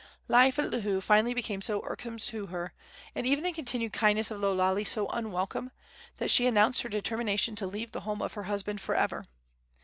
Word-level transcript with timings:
Life 0.27 0.57
at 0.57 0.71
Lihue 0.71 0.99
finally 0.99 1.35
became 1.35 1.61
so 1.61 1.83
irksome 1.85 2.17
to 2.17 2.47
her, 2.47 2.73
and 3.13 3.27
even 3.27 3.43
the 3.43 3.51
continued 3.53 3.93
kindness 3.93 4.31
of 4.31 4.41
Lo 4.41 4.51
Lale 4.57 4.83
so 4.87 5.05
unwelcome, 5.09 5.69
that 6.17 6.31
she 6.31 6.47
announced 6.47 6.81
her 6.81 6.89
determination 6.89 7.55
to 7.57 7.67
leave 7.67 7.91
the 7.91 7.99
home 8.01 8.23
of 8.23 8.33
her 8.33 8.45
husband 8.45 8.81
for 8.81 8.95
ever. 8.95 9.25